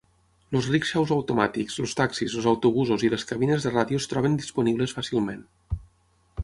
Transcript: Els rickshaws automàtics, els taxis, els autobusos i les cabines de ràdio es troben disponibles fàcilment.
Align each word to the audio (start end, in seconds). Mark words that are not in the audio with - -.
Els 0.59 0.69
rickshaws 0.75 1.11
automàtics, 1.15 1.75
els 1.83 1.93
taxis, 1.99 2.37
els 2.39 2.47
autobusos 2.53 3.07
i 3.09 3.13
les 3.15 3.27
cabines 3.33 3.67
de 3.69 3.75
ràdio 3.77 4.01
es 4.05 4.09
troben 4.15 4.39
disponibles 4.43 4.99
fàcilment. 5.01 5.45